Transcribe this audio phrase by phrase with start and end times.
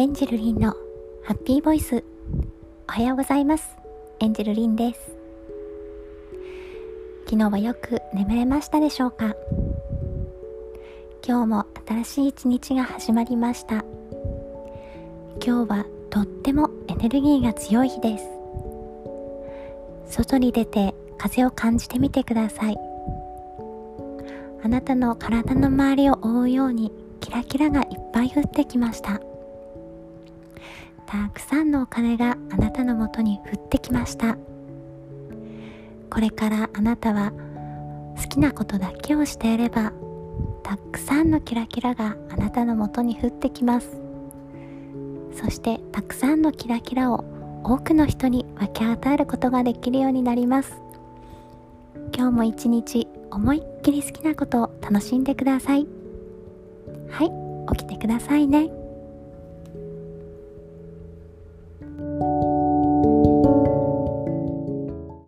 [0.00, 0.70] エンジェルリンの
[1.24, 2.02] ハッピーボイス。
[2.88, 3.68] おはようございます。
[4.20, 5.12] エンジェルリンです。
[7.26, 9.36] 昨日はよく眠れましたでしょうか？
[11.22, 13.84] 今日も新しい一日が始まりました。
[15.44, 18.24] 今日はとってもエネルギーが強い日です。
[20.16, 22.76] 外に出て風を感じてみてください。
[24.64, 29.20] あなたの体の周りを覆うようにキラキラがいっぱい降ってきました。
[31.10, 34.38] たくさんのお金があなたのもとに降ってきました。
[36.08, 37.32] これからあなたは
[38.16, 39.92] 好きなことだけをしていれば
[40.62, 44.00] たくさんのキラキラがあなたのもとに降ってきます。
[45.34, 47.24] そしてたくさんのキラキラを
[47.64, 50.80] 多くの人に分け与えることができるようになります。
[52.14, 55.88] 今日も一日思いっきり好きなことを楽しんでください。
[57.08, 58.79] はい起きてくださいね。